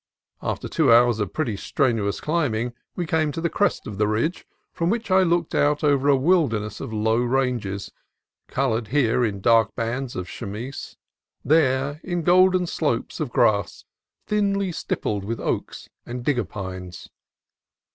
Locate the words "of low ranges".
6.81-7.91